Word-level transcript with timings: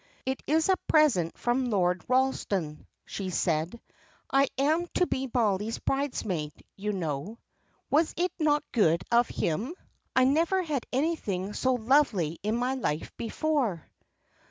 "It 0.25 0.41
is 0.47 0.67
a 0.67 0.77
present 0.87 1.37
from 1.37 1.69
Lord 1.69 2.03
Ralston," 2.07 2.87
she 3.05 3.29
said. 3.29 3.79
"I 4.31 4.47
am 4.57 4.87
to 4.95 5.05
be 5.05 5.29
Mollie's 5.31 5.77
bridesmaid, 5.77 6.53
you 6.75 6.91
know. 6.91 7.37
Was 7.91 8.15
it 8.17 8.31
not 8.39 8.63
good 8.71 9.03
of 9.11 9.27
him. 9.27 9.75
I 10.15 10.23
never 10.23 10.63
had 10.63 10.87
anything 10.91 11.53
so 11.53 11.73
lovely 11.75 12.39
in 12.41 12.55
my 12.57 12.73
life 12.73 13.15
before." 13.15 13.85